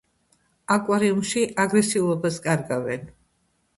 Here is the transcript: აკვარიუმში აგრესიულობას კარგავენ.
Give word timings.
აკვარიუმში 0.75 1.43
აგრესიულობას 1.65 2.41
კარგავენ. 2.47 3.09